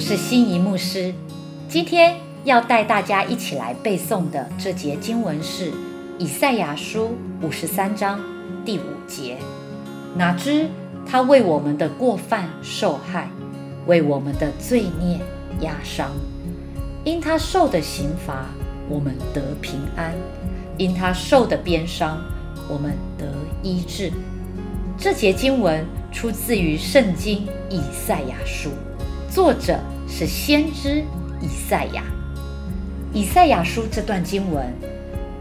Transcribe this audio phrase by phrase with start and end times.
[0.00, 1.12] 我是心仪牧师，
[1.68, 5.70] 今天要带大家一起来背诵的这节经文是
[6.18, 7.10] 以赛亚书
[7.42, 8.18] 五十三章
[8.64, 9.36] 第五节。
[10.16, 10.66] 哪知
[11.04, 13.28] 他为我们的过犯受害，
[13.86, 15.20] 为我们的罪孽
[15.60, 16.10] 压伤。
[17.04, 18.46] 因他受的刑罚，
[18.88, 20.12] 我们得平安；
[20.78, 22.18] 因他受的鞭伤，
[22.70, 23.26] 我们得
[23.62, 24.10] 医治。
[24.96, 28.70] 这节经文出自于圣经以赛亚书。
[29.30, 31.04] 作者是先知
[31.40, 32.02] 以赛亚。
[33.12, 34.66] 以赛亚书这段经文，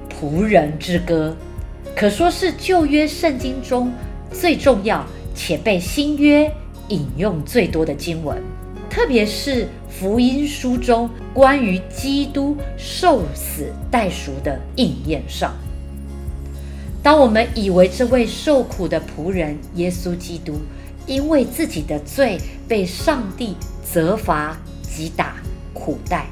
[0.08, 1.36] 仆人之歌，
[1.96, 3.92] 可说是旧约圣经中
[4.32, 5.04] 最重要
[5.34, 6.52] 且被新约
[6.90, 8.38] 引用最多的经文。
[8.92, 15.52] 特别是福音书中关于基督受死代赎的应验上。
[17.02, 20.60] 当我们以为这位受苦的仆人耶稣基督，
[21.08, 23.56] 因为自己的罪被上帝
[23.92, 25.36] 责罚、击打、
[25.74, 26.26] 苦待，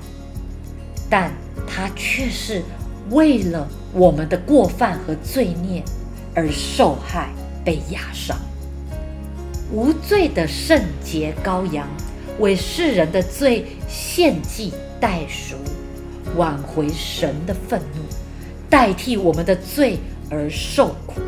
[1.09, 1.31] 但
[1.67, 2.61] 他却是
[3.09, 5.83] 为了我们的过犯和罪孽
[6.36, 7.30] 而受害、
[7.66, 8.38] 被压伤。
[9.72, 11.88] 无罪的圣洁羔羊，
[12.39, 15.55] 为世人的罪献祭代赎，
[16.36, 18.02] 挽回神的愤怒，
[18.69, 19.97] 代替我们的罪
[20.30, 21.21] 而受苦。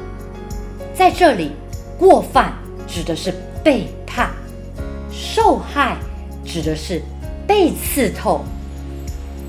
[0.94, 1.52] 在这里，
[1.98, 2.54] 过犯。
[2.92, 3.32] 指的是
[3.64, 4.32] 背叛，
[5.12, 5.96] 受害
[6.46, 7.02] 指的是
[7.48, 8.44] 被刺透，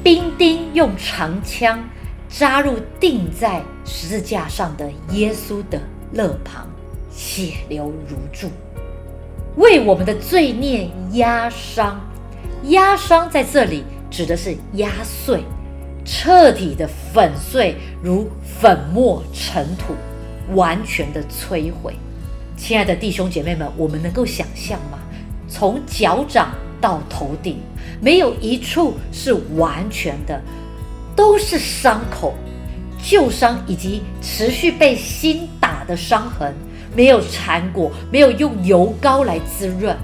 [0.03, 1.83] 兵丁用长枪
[2.29, 5.81] 扎入钉在十字架上的耶稣的
[6.13, 6.69] 肋旁，
[7.11, 8.49] 血流如注，
[9.57, 12.01] 为我们的罪孽压伤。
[12.65, 15.43] 压伤在这里指的是压碎，
[16.05, 19.95] 彻底的粉碎，如粉末尘土，
[20.55, 21.95] 完全的摧毁。
[22.57, 24.99] 亲爱的弟兄姐妹们，我们能够想象吗？
[25.49, 27.59] 从脚掌到头顶，
[28.01, 30.41] 没有一处是完全的，
[31.15, 32.35] 都是伤口、
[33.03, 36.55] 旧伤以及持续被新打的伤痕，
[36.95, 39.97] 没有缠裹，没有用油膏来滋润。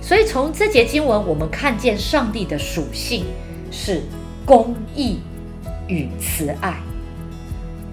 [0.00, 3.24] 所以从这节经文，我们看见上帝的属性
[3.70, 4.02] 是
[4.44, 5.18] 公义
[5.88, 6.74] 与慈爱。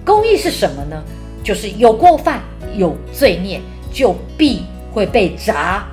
[0.05, 1.01] 公义是什么呢？
[1.43, 2.41] 就是有过犯。
[2.77, 3.59] 有罪孽，
[3.91, 4.61] 就必
[4.93, 5.85] 会被砸、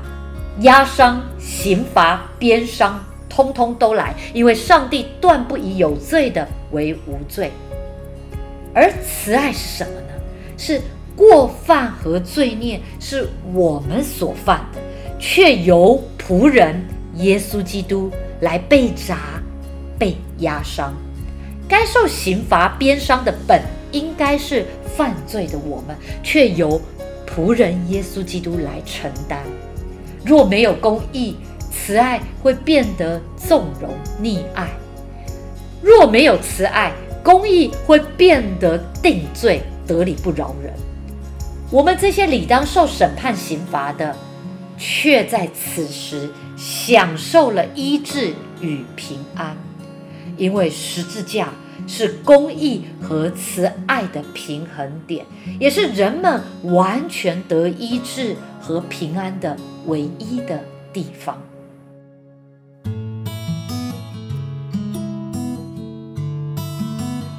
[0.61, 4.15] 压伤、刑罚、鞭伤，通通都来。
[4.33, 7.51] 因为上帝断不以有罪的为无罪。
[8.75, 10.09] 而慈爱是什么呢？
[10.57, 10.81] 是
[11.17, 14.81] 过犯和罪孽是我们所犯的，
[15.19, 16.85] 却由仆人
[17.17, 18.11] 耶稣基督
[18.41, 19.41] 来被砸、
[19.99, 20.93] 被压伤，
[21.69, 24.65] 该受刑罚、鞭伤的本应该是。
[24.99, 26.81] 犯罪的我们，却由
[27.25, 29.39] 仆人耶稣基督来承担。
[30.25, 31.37] 若没有公义，
[31.71, 33.91] 慈爱会变得纵容
[34.23, 34.67] 溺爱；
[35.83, 36.93] 若没有慈爱，
[37.23, 40.73] 公义会变得定罪得理不饶人。
[41.71, 44.17] 我们这些理当受审判刑罚的，
[44.77, 49.57] 却在此时享受了医治与平安，
[50.37, 51.49] 因为十字架。
[51.87, 55.25] 是公义和慈爱的平衡点，
[55.61, 59.57] 也是人们完全得医治和平安的
[59.89, 60.63] 唯一的
[60.93, 61.43] 地方。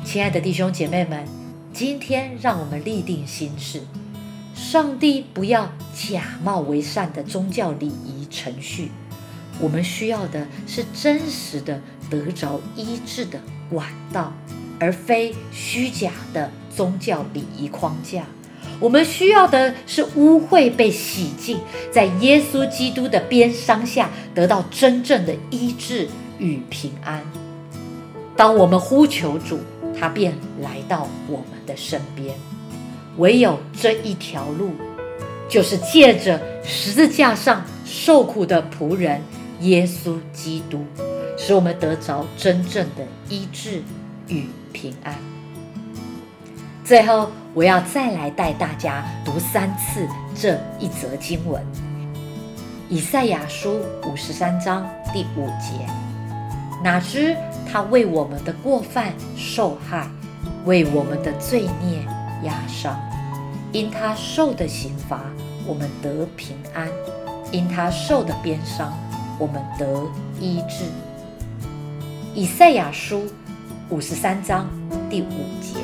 [0.04, 1.26] 亲爱的弟兄姐妹们，
[1.72, 3.84] 今天让我们立定心志：
[4.54, 8.92] 上帝不要假冒为善的宗教礼仪程序，
[9.60, 11.80] 我们需要的是真实的
[12.10, 13.40] 得着医治的。
[13.70, 14.34] 管道，
[14.80, 18.26] 而非虚假的宗教礼仪框架。
[18.80, 21.60] 我们需要的是污秽被洗净，
[21.92, 27.22] 在耶稣基督的鞭伤下得到真正的医治与平安。
[28.36, 29.60] 当我们呼求主，
[30.00, 32.36] 他便来到我们的身边。
[33.18, 34.72] 唯有这一条路，
[35.50, 39.22] 就是借着十字架上受苦的仆人
[39.62, 40.86] 耶稣基督。
[41.42, 43.82] 使我们得着真正的医治
[44.28, 45.16] 与平安。
[46.90, 51.64] 最后，我要再来带大家读三次这一则经文：
[52.90, 55.86] 以赛亚书五十三章第五节。
[56.84, 57.38] 哪知
[57.72, 60.10] 他为我们的过犯受害，
[60.66, 62.04] 为我们的罪孽
[62.42, 63.00] 压伤。
[63.72, 65.22] 因他受的刑罚，
[65.68, 66.88] 我们得平安；
[67.52, 68.92] 因他受的鞭伤，
[69.38, 69.86] 我们得
[70.40, 70.86] 医治。
[72.34, 73.28] 以赛亚书
[73.90, 74.68] 五十三章
[75.08, 75.28] 第五
[75.62, 75.82] 节，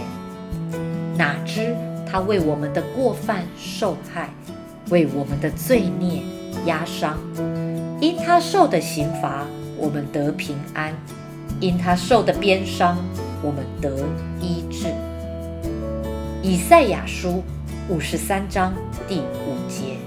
[1.18, 1.76] 哪知
[2.10, 4.30] 他为我们的过犯受害，
[4.90, 6.22] 为我们的罪孽
[6.66, 7.18] 压伤。
[8.02, 9.46] 因他受的刑罚，
[9.78, 10.92] 我们得平安；
[11.60, 12.98] 因他受的鞭伤，
[13.42, 13.90] 我们得
[14.42, 14.88] 医治。
[16.42, 17.44] 以赛亚书
[17.90, 18.74] 五十三章
[19.08, 19.98] 第五节。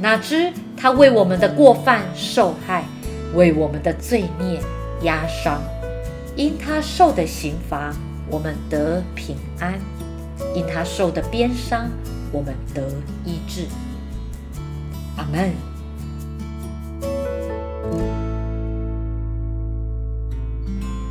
[0.00, 2.84] 哪知他为我们的过犯受害，
[3.34, 4.60] 为我们的罪孽
[5.02, 5.60] 压伤。
[6.36, 7.92] 因他受的刑罚，
[8.30, 9.72] 我们得平安；
[10.54, 11.90] 因他受的鞭伤，
[12.32, 12.82] 我们得
[13.24, 13.66] 医治。
[15.16, 15.52] 阿门。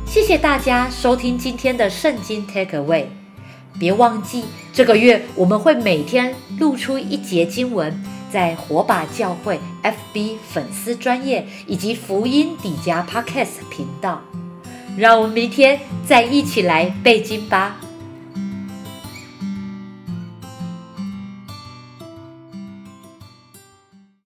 [0.06, 3.06] 谢谢大家收听今天的圣经 Take Away。
[3.78, 8.02] 别忘记，这个月我们会每天录出一节经文，
[8.32, 14.20] 在火把教会 FB 粉丝专业以及福音底加 Podcast 频道。
[14.96, 17.76] 让我们明天再一起来背经吧。